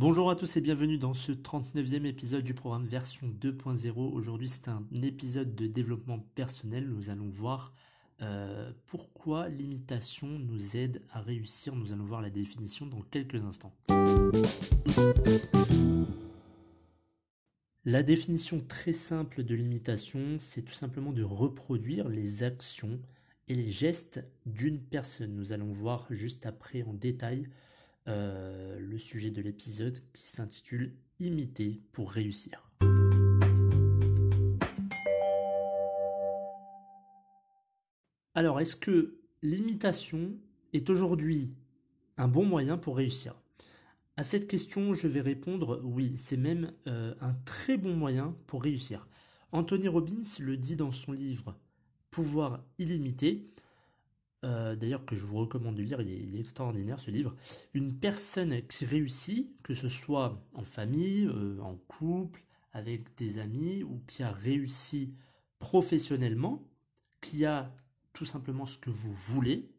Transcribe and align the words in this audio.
Bonjour 0.00 0.30
à 0.30 0.34
tous 0.34 0.56
et 0.56 0.62
bienvenue 0.62 0.96
dans 0.96 1.12
ce 1.12 1.30
39e 1.30 2.06
épisode 2.06 2.42
du 2.42 2.54
programme 2.54 2.86
version 2.86 3.26
2.0. 3.38 3.98
Aujourd'hui 3.98 4.48
c'est 4.48 4.68
un 4.68 4.82
épisode 5.02 5.54
de 5.54 5.66
développement 5.66 6.20
personnel. 6.34 6.88
Nous 6.88 7.10
allons 7.10 7.28
voir 7.28 7.74
euh, 8.22 8.72
pourquoi 8.86 9.50
l'imitation 9.50 10.26
nous 10.26 10.74
aide 10.74 11.02
à 11.12 11.20
réussir. 11.20 11.76
Nous 11.76 11.92
allons 11.92 12.06
voir 12.06 12.22
la 12.22 12.30
définition 12.30 12.86
dans 12.86 13.02
quelques 13.02 13.44
instants. 13.44 13.74
La 17.84 18.02
définition 18.02 18.58
très 18.66 18.94
simple 18.94 19.44
de 19.44 19.54
l'imitation, 19.54 20.38
c'est 20.38 20.62
tout 20.62 20.72
simplement 20.72 21.12
de 21.12 21.24
reproduire 21.24 22.08
les 22.08 22.42
actions 22.42 22.98
et 23.48 23.54
les 23.54 23.70
gestes 23.70 24.24
d'une 24.46 24.80
personne. 24.80 25.34
Nous 25.36 25.52
allons 25.52 25.72
voir 25.72 26.06
juste 26.08 26.46
après 26.46 26.84
en 26.84 26.94
détail 26.94 27.50
euh, 28.08 28.78
le 28.78 28.98
sujet 28.98 29.30
de 29.30 29.42
l'épisode 29.42 29.98
qui 30.12 30.26
s'intitule 30.26 30.94
Imiter 31.18 31.82
pour 31.92 32.10
réussir. 32.10 32.70
Alors, 38.34 38.60
est-ce 38.60 38.76
que 38.76 39.18
l'imitation 39.42 40.32
est 40.72 40.88
aujourd'hui 40.88 41.56
un 42.16 42.28
bon 42.28 42.44
moyen 42.44 42.78
pour 42.78 42.96
réussir? 42.96 43.34
À 44.16 44.22
cette 44.22 44.48
question, 44.48 44.94
je 44.94 45.08
vais 45.08 45.20
répondre 45.20 45.80
oui, 45.84 46.16
c'est 46.16 46.36
même 46.36 46.72
euh, 46.86 47.14
un 47.20 47.32
très 47.44 47.76
bon 47.76 47.94
moyen 47.94 48.36
pour 48.46 48.62
réussir. 48.62 49.08
Anthony 49.52 49.88
Robbins 49.88 50.22
le 50.38 50.56
dit 50.56 50.76
dans 50.76 50.92
son 50.92 51.12
livre 51.12 51.58
Pouvoir 52.10 52.64
illimité, 52.78 53.50
euh, 54.42 54.74
d'ailleurs 54.74 55.04
que 55.04 55.16
je 55.16 55.26
vous 55.26 55.36
recommande 55.36 55.76
de 55.76 55.82
lire, 55.82 56.00
il 56.00 56.34
est, 56.34 56.40
extraordinaire 56.40 56.98
ce 56.98 57.10
livre. 57.10 57.36
Une 57.74 57.94
personne 57.94 58.62
qui 58.66 58.86
réussit, 58.86 59.50
que 59.62 59.74
ce 59.74 59.88
soit 59.88 60.42
en 60.54 60.64
famille, 60.64 61.26
euh, 61.26 61.58
en 61.60 61.76
couple, 61.76 62.42
avec 62.72 63.14
des 63.16 63.38
amis, 63.38 63.82
ou 63.82 64.00
qui 64.06 64.22
a 64.22 64.32
réussi 64.32 65.14
professionnellement, 65.58 66.62
qui 67.20 67.44
a 67.44 67.74
tout 68.12 68.24
simplement 68.24 68.66
ce 68.66 68.78
que 68.78 68.90
vous 68.90 69.12
voulez, 69.12 69.70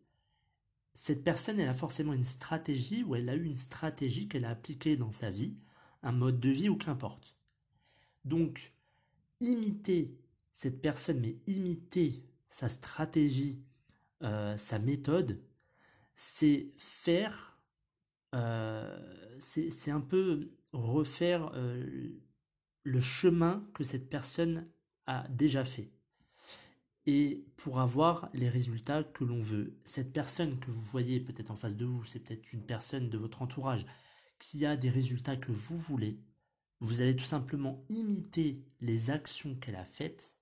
cette 0.93 1.23
personne, 1.23 1.59
elle 1.59 1.69
a 1.69 1.73
forcément 1.73 2.13
une 2.13 2.23
stratégie, 2.23 3.03
ou 3.03 3.15
elle 3.15 3.29
a 3.29 3.35
eu 3.35 3.45
une 3.45 3.57
stratégie 3.57 4.27
qu'elle 4.27 4.45
a 4.45 4.49
appliquée 4.49 4.97
dans 4.97 5.11
sa 5.11 5.31
vie, 5.31 5.55
un 6.03 6.11
mode 6.11 6.39
de 6.39 6.49
vie 6.49 6.69
ou 6.69 6.75
qu'importe. 6.75 7.35
Donc, 8.25 8.73
imiter 9.39 10.15
cette 10.51 10.81
personne, 10.81 11.19
mais 11.19 11.37
imiter 11.47 12.23
sa 12.49 12.69
stratégie, 12.69 13.63
euh, 14.23 14.57
sa 14.57 14.79
méthode, 14.79 15.41
c'est 16.15 16.71
faire, 16.77 17.59
euh, 18.35 19.35
c'est 19.39 19.91
un 19.91 20.01
peu 20.01 20.51
refaire 20.73 21.51
euh, 21.55 22.09
le 22.83 22.99
chemin 22.99 23.67
que 23.73 23.83
cette 23.83 24.09
personne 24.09 24.67
a 25.07 25.27
déjà 25.29 25.65
fait. 25.65 25.91
Et 27.07 27.45
pour 27.57 27.79
avoir 27.79 28.29
les 28.33 28.49
résultats 28.49 29.03
que 29.03 29.23
l'on 29.23 29.41
veut. 29.41 29.79
Cette 29.85 30.13
personne 30.13 30.59
que 30.59 30.69
vous 30.69 30.81
voyez 30.81 31.19
peut-être 31.19 31.49
en 31.49 31.55
face 31.55 31.75
de 31.75 31.85
vous, 31.85 32.05
c'est 32.05 32.19
peut-être 32.19 32.53
une 32.53 32.65
personne 32.65 33.09
de 33.09 33.17
votre 33.17 33.41
entourage 33.41 33.85
qui 34.37 34.65
a 34.65 34.77
des 34.77 34.89
résultats 34.89 35.35
que 35.35 35.51
vous 35.51 35.77
voulez. 35.77 36.19
Vous 36.79 37.01
allez 37.01 37.15
tout 37.15 37.25
simplement 37.25 37.83
imiter 37.89 38.63
les 38.81 39.09
actions 39.09 39.55
qu'elle 39.55 39.75
a 39.75 39.85
faites 39.85 40.37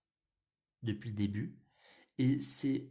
depuis 0.83 1.09
le 1.09 1.15
début. 1.15 1.57
Et 2.17 2.41
c'est 2.41 2.89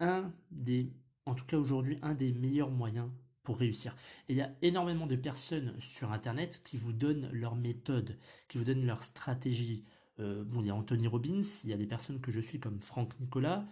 un 0.00 0.32
des, 0.50 0.92
en 1.26 1.34
tout 1.34 1.44
cas 1.44 1.56
aujourd'hui, 1.58 1.98
un 2.02 2.14
des 2.14 2.32
meilleurs 2.32 2.70
moyens 2.70 3.08
pour 3.42 3.58
réussir. 3.58 3.96
Et 4.28 4.32
il 4.32 4.36
y 4.36 4.42
a 4.42 4.52
énormément 4.62 5.06
de 5.06 5.16
personnes 5.16 5.74
sur 5.78 6.12
Internet 6.12 6.62
qui 6.64 6.76
vous 6.76 6.92
donnent 6.92 7.30
leur 7.32 7.54
méthode, 7.54 8.18
qui 8.48 8.58
vous 8.58 8.64
donnent 8.64 8.84
leur 8.86 9.02
stratégie. 9.02 9.84
Euh, 10.18 10.44
bon, 10.44 10.62
il 10.62 10.66
y 10.66 10.70
a 10.70 10.74
Anthony 10.74 11.06
Robbins, 11.06 11.42
il 11.64 11.70
y 11.70 11.72
a 11.72 11.76
des 11.76 11.86
personnes 11.86 12.20
que 12.20 12.32
je 12.32 12.40
suis 12.40 12.58
comme 12.58 12.80
Franck 12.80 13.18
Nicolas, 13.20 13.66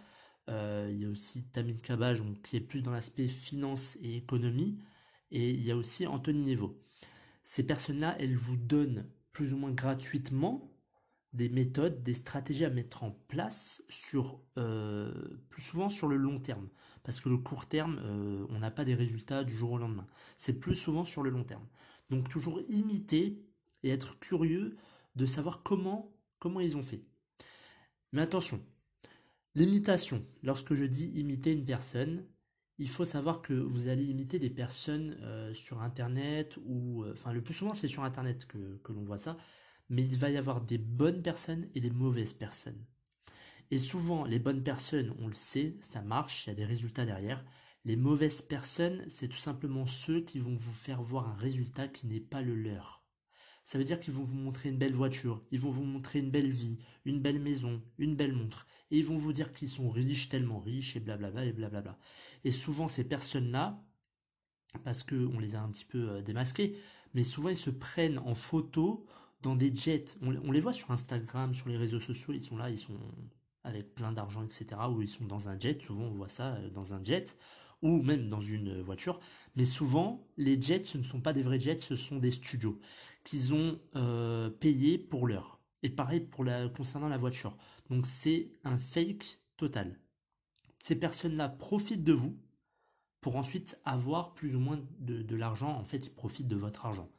euh, 0.49 0.89
il 0.91 1.01
y 1.01 1.05
a 1.05 1.09
aussi 1.09 1.43
Tamil 1.45 1.81
Kabaj 1.81 2.21
qui 2.43 2.55
est 2.55 2.61
plus 2.61 2.81
dans 2.81 2.91
l'aspect 2.91 3.27
finance 3.27 3.97
et 4.01 4.15
économie, 4.15 4.79
et 5.31 5.49
il 5.49 5.61
y 5.63 5.71
a 5.71 5.75
aussi 5.75 6.07
Anthony 6.07 6.43
Nevo. 6.43 6.79
Ces 7.43 7.63
personnes-là, 7.63 8.15
elles 8.19 8.35
vous 8.35 8.57
donnent 8.57 9.05
plus 9.33 9.53
ou 9.53 9.57
moins 9.57 9.71
gratuitement 9.71 10.71
des 11.35 11.49
méthodes, 11.49 12.01
des 12.01 12.13
stratégies 12.13 12.65
à 12.65 12.69
mettre 12.69 13.03
en 13.03 13.11
place 13.11 13.83
sur 13.89 14.41
euh, 14.57 15.11
plus 15.49 15.61
souvent 15.61 15.89
sur 15.89 16.07
le 16.07 16.15
long 16.15 16.39
terme. 16.39 16.69
Parce 17.03 17.19
que 17.19 17.29
le 17.29 17.37
court 17.37 17.67
terme, 17.67 17.99
euh, 18.03 18.45
on 18.49 18.59
n'a 18.59 18.71
pas 18.71 18.85
des 18.85 18.95
résultats 18.95 19.43
du 19.43 19.53
jour 19.53 19.73
au 19.73 19.77
lendemain. 19.77 20.07
C'est 20.37 20.59
plus 20.59 20.75
souvent 20.75 21.03
sur 21.03 21.23
le 21.23 21.29
long 21.29 21.43
terme. 21.43 21.67
Donc 22.09 22.29
toujours 22.29 22.61
imiter 22.69 23.43
et 23.83 23.89
être 23.89 24.17
curieux 24.19 24.77
de 25.15 25.25
savoir 25.25 25.61
comment, 25.61 26.15
comment 26.39 26.61
ils 26.61 26.77
ont 26.77 26.83
fait. 26.83 27.03
Mais 28.13 28.21
attention, 28.21 28.61
l'imitation, 29.55 30.25
lorsque 30.41 30.73
je 30.73 30.85
dis 30.85 31.09
imiter 31.19 31.51
une 31.51 31.65
personne, 31.65 32.25
il 32.77 32.89
faut 32.89 33.05
savoir 33.05 33.41
que 33.41 33.53
vous 33.53 33.87
allez 33.87 34.05
imiter 34.05 34.39
des 34.39 34.49
personnes 34.49 35.17
euh, 35.21 35.53
sur 35.53 35.81
Internet 35.81 36.57
ou... 36.65 37.05
Enfin, 37.11 37.33
le 37.33 37.41
plus 37.41 37.53
souvent 37.53 37.73
c'est 37.73 37.87
sur 37.87 38.03
Internet 38.03 38.45
que, 38.45 38.77
que 38.83 38.93
l'on 38.93 39.03
voit 39.03 39.17
ça 39.17 39.37
mais 39.89 40.03
il 40.03 40.17
va 40.17 40.29
y 40.29 40.37
avoir 40.37 40.61
des 40.61 40.77
bonnes 40.77 41.21
personnes 41.21 41.67
et 41.75 41.79
des 41.79 41.89
mauvaises 41.91 42.33
personnes. 42.33 42.85
Et 43.71 43.79
souvent, 43.79 44.25
les 44.25 44.39
bonnes 44.39 44.63
personnes, 44.63 45.15
on 45.19 45.27
le 45.27 45.33
sait, 45.33 45.77
ça 45.81 46.01
marche, 46.01 46.45
il 46.45 46.49
y 46.49 46.51
a 46.51 46.55
des 46.55 46.65
résultats 46.65 47.05
derrière. 47.05 47.43
Les 47.83 47.95
mauvaises 47.95 48.41
personnes, 48.41 49.05
c'est 49.09 49.27
tout 49.27 49.37
simplement 49.37 49.85
ceux 49.85 50.21
qui 50.21 50.39
vont 50.39 50.55
vous 50.55 50.73
faire 50.73 51.01
voir 51.01 51.29
un 51.29 51.35
résultat 51.35 51.87
qui 51.87 52.07
n'est 52.07 52.19
pas 52.19 52.41
le 52.41 52.55
leur. 52.55 53.03
Ça 53.63 53.79
veut 53.79 53.83
dire 53.83 53.99
qu'ils 53.99 54.13
vont 54.13 54.23
vous 54.23 54.35
montrer 54.35 54.69
une 54.69 54.77
belle 54.77 54.93
voiture, 54.93 55.43
ils 55.51 55.59
vont 55.59 55.71
vous 55.71 55.83
montrer 55.83 56.19
une 56.19 56.29
belle 56.29 56.51
vie, 56.51 56.77
une 57.03 57.19
belle 57.19 57.39
maison, 57.39 57.81
une 57.97 58.15
belle 58.15 58.33
montre, 58.33 58.67
et 58.91 58.99
ils 58.99 59.05
vont 59.05 59.17
vous 59.17 59.33
dire 59.33 59.53
qu'ils 59.53 59.69
sont 59.69 59.89
riches, 59.89 60.29
tellement 60.29 60.59
riches, 60.59 60.95
et 60.95 60.99
blablabla, 60.99 61.45
et 61.45 61.53
blablabla. 61.53 61.97
Et 62.43 62.51
souvent, 62.51 62.87
ces 62.87 63.03
personnes-là, 63.03 63.83
parce 64.83 65.03
qu'on 65.03 65.39
les 65.39 65.55
a 65.55 65.61
un 65.61 65.69
petit 65.69 65.85
peu 65.85 66.09
euh, 66.09 66.21
démasqués, 66.21 66.77
mais 67.13 67.23
souvent 67.23 67.49
ils 67.49 67.57
se 67.57 67.69
prennent 67.69 68.19
en 68.19 68.35
photo 68.35 69.07
dans 69.45 69.55
des 69.55 69.73
jets. 69.73 70.17
On, 70.21 70.51
les 70.51 70.59
voit 70.59 70.73
sur 70.73 70.91
Instagram, 70.91 71.53
sur 71.53 71.69
les 71.69 71.77
réseaux 71.77 71.99
sociaux, 71.99 72.33
ils 72.33 72.41
sont 72.41 72.57
là, 72.57 72.69
ils 72.69 72.79
sont 72.79 72.97
avec 73.63 73.93
plein 73.93 74.11
d'argent, 74.11 74.43
etc. 74.43 74.65
Ou 74.91 75.01
ils 75.01 75.07
sont 75.07 75.25
dans 75.25 75.49
un 75.49 75.59
jet, 75.59 75.81
souvent 75.81 76.05
on 76.05 76.11
voit 76.11 76.27
ça 76.27 76.55
euh, 76.55 76.69
dans 76.69 76.93
un 76.93 77.03
jet, 77.03 77.37
ou 77.81 78.01
même 78.01 78.29
dans 78.29 78.41
une 78.41 78.81
voiture. 78.81 79.19
Mais 79.55 79.65
souvent, 79.65 80.27
les 80.37 80.59
jets, 80.59 80.83
ce 80.83 80.97
ne 80.97 81.03
sont 81.03 81.21
pas 81.21 81.31
des 81.31 81.43
vrais 81.43 81.59
jets, 81.59 81.79
ce 81.79 81.95
sont 81.95 82.17
des 82.17 82.31
studios 82.31 82.79
qu'ils 83.23 83.53
ont 83.53 83.79
euh, 83.95 84.49
payés 84.49 84.97
pour 84.97 85.27
l'heure. 85.27 85.59
Et 85.83 85.89
pareil 85.89 86.21
pour 86.21 86.43
la, 86.43 86.67
concernant 86.69 87.07
la 87.07 87.17
voiture. 87.17 87.55
Donc 87.89 88.07
c'est 88.07 88.49
un 88.63 88.77
fake 88.77 89.39
total. 89.57 89.99
Ces 90.81 90.95
personnes-là 90.95 91.49
profitent 91.49 92.03
de 92.03 92.13
vous 92.13 92.37
pour 93.21 93.35
ensuite 93.35 93.79
avoir 93.85 94.33
plus 94.33 94.55
ou 94.55 94.59
moins 94.59 94.79
de, 94.99 95.21
de 95.21 95.35
l'argent. 95.35 95.69
En 95.69 95.83
fait, 95.83 96.07
ils 96.07 96.13
profitent 96.13 96.47
de 96.47 96.55
votre 96.55 96.85
argent. 96.85 97.09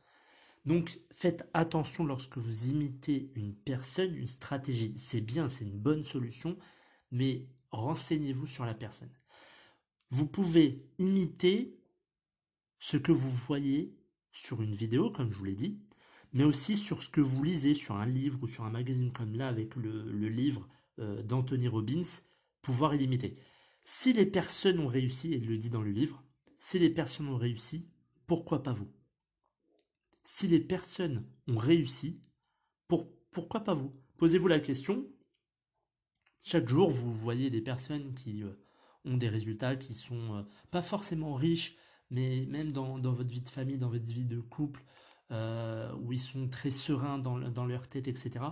Donc 0.66 1.00
faites 1.12 1.48
attention 1.54 2.04
lorsque 2.04 2.38
vous 2.38 2.70
imitez 2.70 3.30
une 3.36 3.54
personne, 3.54 4.14
une 4.14 4.26
stratégie. 4.26 4.94
C'est 4.98 5.20
bien, 5.20 5.46
c'est 5.46 5.64
une 5.64 5.78
bonne 5.78 6.02
solution, 6.02 6.58
mais 7.12 7.46
renseignez-vous 7.70 8.48
sur 8.48 8.66
la 8.66 8.74
personne. 8.74 9.12
Vous 10.10 10.26
pouvez 10.26 10.84
imiter 10.98 11.78
ce 12.80 12.96
que 12.96 13.12
vous 13.12 13.30
voyez 13.30 13.96
sur 14.32 14.60
une 14.60 14.74
vidéo, 14.74 15.10
comme 15.10 15.30
je 15.30 15.38
vous 15.38 15.44
l'ai 15.44 15.54
dit, 15.54 15.80
mais 16.32 16.44
aussi 16.44 16.76
sur 16.76 17.02
ce 17.02 17.08
que 17.08 17.20
vous 17.20 17.42
lisez 17.42 17.74
sur 17.74 17.94
un 17.94 18.06
livre 18.06 18.42
ou 18.42 18.46
sur 18.46 18.64
un 18.64 18.70
magazine 18.70 19.12
comme 19.12 19.34
là 19.34 19.48
avec 19.48 19.76
le, 19.76 20.28
livre 20.28 20.68
euh, 20.98 21.22
d'Anthony 21.22 21.68
Robbins, 21.68 22.02
pouvoir 22.60 22.92
l'imiter. 22.92 23.36
Si 23.84 24.12
les 24.12 24.26
personnes 24.26 24.80
ont 24.80 24.88
réussi, 24.88 25.32
et 25.32 25.36
il 25.36 25.46
le 25.46 25.58
dit 25.58 25.70
dans 25.70 25.82
le 25.82 25.92
livre, 25.92 26.22
si 26.58 26.78
les 26.78 26.90
personnes 26.90 27.28
ont 27.28 27.38
réussi, 27.38 27.88
pourquoi 28.26 28.62
pas 28.62 28.72
vous? 28.72 28.90
Si 30.26 30.48
les 30.48 30.58
personnes 30.58 31.24
ont 31.46 31.56
réussi, 31.56 32.20
pourquoi 33.30 33.60
pas 33.60 33.74
vous? 33.74 33.94
Posez-vous 34.16 34.48
la 34.48 34.58
question. 34.58 35.06
Chaque 36.40 36.68
jour, 36.68 36.90
vous 36.90 37.14
voyez 37.14 37.48
des 37.48 37.60
personnes 37.60 38.12
qui 38.12 38.42
euh, 38.42 38.50
ont 39.04 39.16
des 39.16 39.28
résultats 39.28 39.76
qui 39.76 39.94
sont 39.94 40.44
pas 40.72 40.82
forcément 40.82 41.34
riches, 41.34 41.76
mais 42.10 42.44
même 42.46 42.72
dans, 42.72 42.98
votre 42.98 43.30
vie 43.30 43.40
de 43.40 43.48
famille, 43.48 43.78
dans 43.78 43.88
votre 43.88 44.04
vie 44.04 44.24
de 44.24 44.40
couple, 44.40 44.84
où 45.30 46.12
ils 46.12 46.20
sont 46.20 46.48
très 46.48 46.70
sereins 46.72 47.18
dans 47.18 47.66
leur 47.66 47.88
tête, 47.88 48.08
etc. 48.08 48.46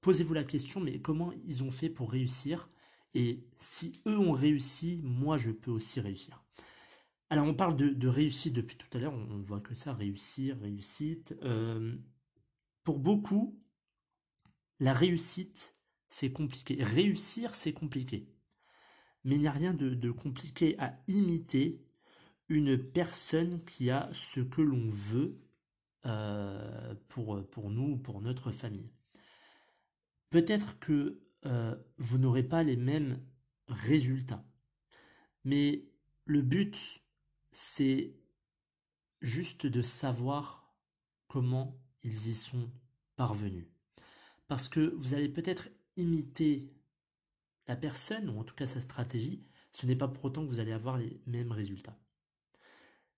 Posez-vous 0.00 0.34
la 0.34 0.44
question, 0.44 0.80
mais 0.80 1.00
comment 1.00 1.32
ils 1.44 1.64
ont 1.64 1.72
fait 1.72 1.88
pour 1.88 2.12
réussir? 2.12 2.68
Et 3.14 3.44
si 3.56 4.00
eux 4.06 4.18
ont 4.18 4.32
réussi, 4.32 5.00
moi 5.02 5.38
je 5.38 5.50
peux 5.50 5.72
aussi 5.72 6.00
réussir. 6.00 6.44
Alors 7.28 7.46
on 7.46 7.54
parle 7.54 7.76
de, 7.76 8.08
réussite 8.08 8.54
depuis 8.54 8.76
tout 8.76 8.86
à 8.96 9.00
l'heure, 9.00 9.12
on, 9.12 9.38
voit 9.38 9.60
que 9.60 9.74
ça, 9.74 9.92
réussir, 9.92 10.58
réussite. 10.60 11.34
Euh, 11.42 11.96
pour 12.84 13.00
beaucoup, 13.00 13.60
la 14.78 14.92
réussite, 14.92 15.76
c'est 16.08 16.32
compliqué. 16.32 16.82
Réussir, 16.82 17.54
c'est 17.54 17.72
compliqué. 17.72 18.28
Mais 19.24 19.34
il 19.34 19.40
n'y 19.40 19.48
a 19.48 19.52
rien 19.52 19.74
de, 19.74 20.10
compliqué 20.12 20.78
à 20.78 20.94
imiter 21.08 21.84
une 22.48 22.78
personne 22.78 23.64
qui 23.64 23.90
a 23.90 24.08
ce 24.12 24.40
que 24.40 24.62
l'on 24.62 24.88
veut 24.88 25.40
euh, 26.06 26.94
pour, 27.08 27.70
nous, 27.70 27.98
pour 27.98 28.20
notre 28.20 28.52
famille. 28.52 28.92
Peut-être 30.30 30.78
que 30.78 31.20
euh, 31.44 31.74
vous 31.98 32.18
n'aurez 32.18 32.44
pas 32.44 32.62
les 32.62 32.76
mêmes 32.76 33.20
résultats. 33.66 34.44
Mais 35.44 35.88
le 36.24 36.42
but, 36.42 37.02
c'est 37.58 38.14
juste 39.22 39.64
de 39.66 39.80
savoir 39.80 40.76
comment 41.26 41.80
ils 42.02 42.28
y 42.28 42.34
sont 42.34 42.70
parvenus. 43.16 43.66
Parce 44.46 44.68
que 44.68 44.94
vous 44.98 45.14
allez 45.14 45.30
peut-être 45.30 45.70
imiter 45.96 46.70
la 47.66 47.74
personne, 47.74 48.28
ou 48.28 48.38
en 48.38 48.44
tout 48.44 48.54
cas 48.54 48.66
sa 48.66 48.82
stratégie, 48.82 49.42
ce 49.72 49.86
n'est 49.86 49.96
pas 49.96 50.06
pour 50.06 50.26
autant 50.26 50.44
que 50.44 50.50
vous 50.50 50.60
allez 50.60 50.72
avoir 50.72 50.98
les 50.98 51.18
mêmes 51.24 51.50
résultats. 51.50 51.98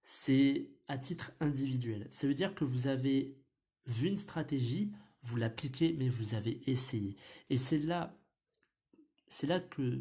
C'est 0.04 0.70
à 0.86 0.98
titre 0.98 1.32
individuel. 1.40 2.06
Ça 2.10 2.28
veut 2.28 2.34
dire 2.34 2.54
que 2.54 2.64
vous 2.64 2.86
avez 2.86 3.36
vu 3.86 4.06
une 4.06 4.16
stratégie, 4.16 4.92
vous 5.20 5.36
l'appliquez, 5.36 5.94
mais 5.94 6.08
vous 6.08 6.36
avez 6.36 6.62
essayé. 6.70 7.16
Et 7.50 7.56
c'est 7.56 7.78
là, 7.78 8.16
c'est 9.26 9.48
là 9.48 9.58
que 9.58 10.00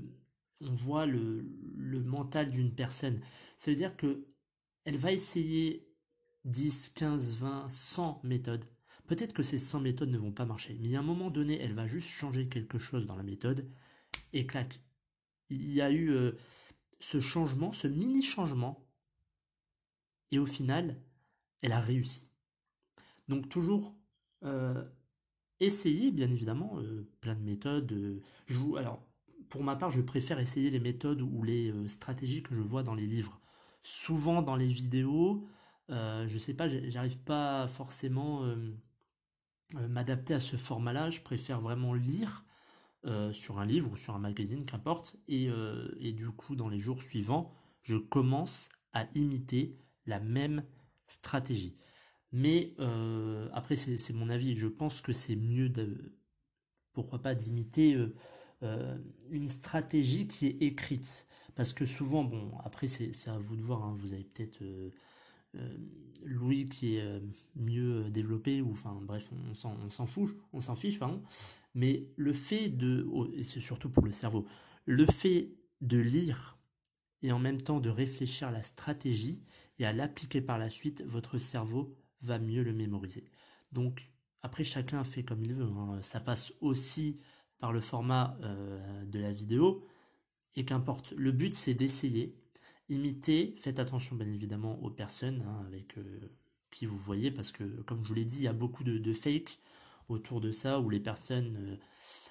on 0.62 0.74
voit 0.74 1.06
le, 1.06 1.46
le 1.76 2.02
mental 2.02 2.50
d'une 2.50 2.74
personne. 2.74 3.20
Ça 3.58 3.72
veut 3.72 3.78
dire 3.78 3.96
que 3.98 4.26
elle 4.86 4.98
va 4.98 5.12
essayer 5.12 5.88
10, 6.46 6.90
15, 6.96 7.36
20, 7.38 7.70
100 7.70 8.22
méthodes. 8.24 8.66
Peut-être 9.08 9.34
que 9.34 9.44
ces 9.44 9.58
100 9.60 9.82
méthodes 9.82 10.10
ne 10.10 10.18
vont 10.18 10.32
pas 10.32 10.46
marcher, 10.46 10.78
mais 10.82 10.96
à 10.96 11.00
un 11.00 11.04
moment 11.04 11.30
donné, 11.30 11.60
elle 11.62 11.74
va 11.74 11.88
juste 11.88 12.10
changer 12.10 12.48
quelque 12.48 12.80
chose 12.80 13.06
dans 13.06 13.16
la 13.16 13.24
méthode 13.24 13.70
et 14.34 14.46
clac. 14.46 14.82
Il 15.50 15.72
y 15.72 15.82
a 15.82 15.92
eu 15.92 16.10
euh, 16.12 16.34
ce 17.00 17.20
changement, 17.20 17.72
ce 17.72 17.88
mini 17.88 18.22
changement, 18.22 18.86
et 20.32 20.40
au 20.40 20.46
final, 20.46 21.02
elle 21.62 21.72
a 21.72 21.80
réussi. 21.80 22.30
Donc 23.28 23.50
toujours 23.50 23.96
euh, 24.44 24.84
essayer, 25.60 26.12
bien 26.12 26.30
évidemment, 26.30 26.80
euh, 26.80 27.10
plein 27.22 27.36
de 27.36 27.44
méthodes. 27.44 28.22
je 28.48 28.58
vous, 28.58 28.78
alors, 28.78 29.07
pour 29.50 29.64
ma 29.64 29.76
part, 29.76 29.92
je 29.92 30.02
préfère 30.02 30.40
essayer 30.40 30.70
les 30.70 30.80
méthodes 30.80 31.22
ou 31.22 31.44
les 31.44 31.74
stratégies 31.88 32.44
que 32.44 32.56
je 32.56 32.62
vois 32.62 32.84
dans 32.84 32.96
les 32.96 33.06
livres. 33.06 33.40
Souvent 33.84 34.42
dans 34.42 34.56
les 34.56 34.68
vidéos, 34.68 35.48
je 35.90 36.38
sais 36.38 36.54
pas, 36.54 36.68
j'arrive 36.68 37.18
pas 37.20 37.68
forcément 37.68 38.46
euh, 39.76 39.88
m'adapter 39.90 40.34
à 40.34 40.40
ce 40.40 40.56
format-là. 40.56 41.10
Je 41.10 41.22
préfère 41.22 41.60
vraiment 41.60 41.94
lire 41.94 42.46
euh, 43.06 43.34
sur 43.34 43.60
un 43.60 43.66
livre 43.66 43.92
ou 43.92 43.98
sur 43.98 44.16
un 44.16 44.20
magazine, 44.20 44.66
qu'importe. 44.66 45.18
Euh, 45.30 45.94
et, 46.00 46.14
du 46.14 46.30
coup, 46.30 46.56
dans 46.56 46.70
les 46.70 46.80
jours 46.80 47.02
suivants, 47.02 47.54
je 47.84 47.98
commence 47.98 48.70
à 48.94 49.08
imiter 49.16 49.78
la 50.06 50.22
même 50.22 50.64
stratégie. 51.08 51.78
Mais 52.32 52.76
après, 53.54 53.78
c'est 53.78 54.14
mon 54.14 54.30
avis. 54.30 54.56
Je 54.56 54.68
pense 54.68 55.02
que 55.02 55.14
c'est 55.14 55.36
mieux 55.36 55.70
de, 55.70 56.14
pourquoi 56.94 57.22
pas, 57.22 57.36
d'imiter 57.36 57.98
une 58.62 59.48
stratégie 59.48 60.28
qui 60.28 60.48
est 60.48 60.58
écrite. 60.62 61.28
Parce 61.56 61.74
que 61.74 61.86
souvent, 61.86 62.24
bon, 62.24 62.52
après, 62.64 62.88
c'est 62.88 63.30
à 63.30 63.38
vous 63.38 63.56
de 63.56 63.62
voir. 63.62 63.84
Hein. 63.84 63.96
vous 64.00 64.14
avez 64.14 64.24
peut-être 64.24 64.62
euh, 65.56 65.78
Louis 66.24 66.68
qui 66.68 66.96
est 66.96 67.02
euh, 67.02 67.20
mieux 67.56 68.10
développé, 68.10 68.62
ou 68.62 68.72
enfin 68.72 69.00
bref, 69.02 69.30
on 69.64 69.90
s'en 69.90 70.06
fout, 70.06 70.36
on 70.54 70.62
s'en 70.62 70.76
fiche, 70.76 71.00
pardon. 71.00 71.24
Mais 71.74 72.10
le 72.16 72.34
fait 72.34 72.70
de, 72.70 73.08
et 73.34 73.44
c'est 73.44 73.60
surtout 73.60 73.90
pour 73.90 74.04
le 74.04 74.12
cerveau, 74.12 74.46
le 74.86 75.06
fait 75.06 75.52
de 75.82 75.98
lire 75.98 76.58
et 77.22 77.32
en 77.32 77.40
même 77.40 77.62
temps 77.62 77.80
de 77.80 77.90
réfléchir 77.90 78.50
à 78.50 78.52
la 78.52 78.64
stratégie 78.64 79.44
et 79.80 79.86
à 79.86 79.94
l'appliquer 79.94 80.42
par 80.42 80.58
la 80.58 80.70
suite, 80.70 81.04
votre 81.04 81.38
cerveau 81.38 81.96
va 82.22 82.40
mieux 82.40 82.64
le 82.64 82.74
mémoriser. 82.74 83.26
Donc 83.72 84.12
après, 84.42 84.64
chacun 84.64 85.04
fait 85.04 85.24
comme 85.24 85.44
il 85.44 85.54
veut. 85.54 85.66
Hein. 85.66 86.00
Ça 86.02 86.20
passe 86.20 86.54
aussi 86.62 87.20
par 87.60 87.72
le 87.72 87.82
format 87.82 88.38
euh, 88.44 89.06
de 89.06 89.20
la 89.20 89.32
vidéo. 89.32 89.86
Et 90.56 90.66
qu'importe, 90.66 91.14
le 91.16 91.32
but 91.32 91.54
c'est 91.54 91.74
d'essayer 91.74 92.36
Imitez, 92.90 93.56
faites 93.58 93.80
attention 93.80 94.16
bien 94.16 94.28
évidemment 94.28 94.82
aux 94.82 94.90
personnes 94.90 95.44
hein, 95.46 95.66
avec 95.68 95.98
euh, 95.98 96.20
qui 96.72 96.86
vous 96.86 96.98
voyez, 96.98 97.32
parce 97.32 97.52
que 97.52 97.64
comme 97.82 98.02
je 98.02 98.08
vous 98.08 98.14
l'ai 98.14 98.24
dit, 98.24 98.38
il 98.38 98.44
y 98.44 98.48
a 98.48 98.54
beaucoup 98.54 98.86
de, 98.86 98.98
de 98.98 99.14
fake 99.14 99.60
autour 100.08 100.40
de 100.40 100.52
ça, 100.52 100.80
où 100.80 100.90
les 100.90 101.02
personnes... 101.02 101.58
Euh, 101.60 101.76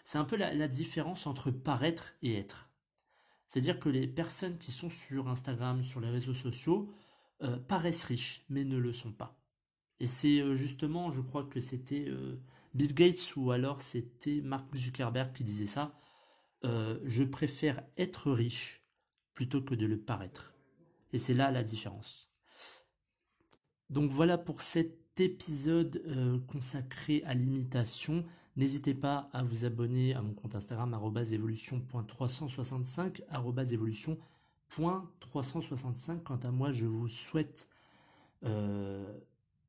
c'est 0.02 0.17
un 0.17 0.25
peu 0.25 0.37
la, 0.37 0.69
différence 0.69 1.26
entre 1.26 1.50
paraître 1.50 2.14
et 2.23 2.37
être. 2.37 2.70
C'est-à-dire 3.49 3.78
que 3.78 3.90
les 3.90 4.06
personnes 4.06 4.56
qui 4.56 4.73
sont 4.73 4.88
sur 4.88 5.28
Instagram, 5.28 5.82
sur 5.82 6.00
les 6.00 6.08
réseaux 6.08 6.34
sociaux, 6.34 6.93
paraissent 7.69 8.05
riches, 8.05 8.44
mais 8.49 8.64
ne 8.64 8.78
le 8.78 8.93
sont 8.93 9.12
pas. 9.12 9.37
Et 9.99 10.06
c'est 10.06 10.55
justement, 10.55 11.11
je 11.11 11.20
crois 11.20 11.43
que 11.43 11.61
c'était 11.61 12.08
Bill 12.76 12.94
Gates 12.94 13.34
ou 13.37 13.50
alors 13.50 13.81
c'était 13.81 14.40
Mark 14.43 14.75
Zuckerberg 14.76 15.32
qui 15.32 15.44
disait 15.44 15.67
ça. 15.67 15.94
je 16.62 17.23
préfère 17.23 17.82
être 17.96 18.31
riche 18.31 18.82
plutôt 19.34 19.62
que 19.62 19.75
de 19.75 19.87
le 19.87 19.99
paraître. 19.99 20.52
Et 21.12 21.19
c'est 21.19 21.34
là 21.34 21.50
la 21.50 21.62
différence. 21.62 22.28
Donc 23.88 24.11
voilà 24.11 24.37
pour 24.37 24.61
cet 24.61 25.20
épisode 25.20 26.02
euh, 26.06 26.38
consacré 26.49 27.23
à 27.25 27.34
l'imitation. 27.34 28.25
N'hésitez 28.56 28.94
pas 28.94 29.31
à 29.32 29.43
vous 29.43 29.64
abonner 29.64 30.14
à 30.14 30.23
mon 30.23 30.34
compte 30.34 30.55
Instagram 30.55 30.94
évolution.365 31.32 33.23
évolution.365. 33.73 36.23
Quant 36.25 36.37
à 36.37 36.50
moi, 36.50 36.73
je 36.73 36.87
vous 36.87 37.09
souhaite 37.09 37.68
euh, 38.45 39.18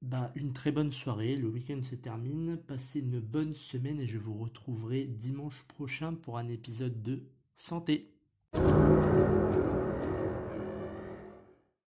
bah, 0.01 0.31
une 0.35 0.53
très 0.53 0.71
bonne 0.71 0.91
soirée. 0.91 1.35
Le 1.35 1.47
week-end 1.47 1.81
se 1.83 1.95
termine. 1.95 2.57
Passez 2.57 2.99
une 2.99 3.19
bonne 3.19 3.53
semaine 3.53 3.99
et 3.99 4.07
je 4.07 4.17
vous 4.17 4.37
retrouverai 4.37 5.05
dimanche 5.05 5.63
prochain 5.67 6.13
pour 6.13 6.37
un 6.37 6.47
épisode 6.49 7.01
de 7.01 7.23
santé. 7.55 8.13